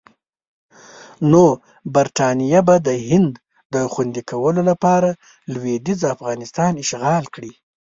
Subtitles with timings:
[1.31, 1.43] نو
[1.95, 3.33] برټانیه به د هند
[3.73, 5.09] د خوندي کولو لپاره
[5.53, 7.53] لویدیځ افغانستان اشغال کړي.